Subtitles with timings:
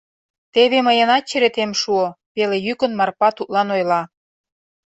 [0.53, 4.01] —Теве мыйынат черетем шуо,— пеле йӱкын Марпа тудлан ойла.